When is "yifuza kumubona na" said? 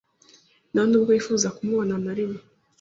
1.15-2.13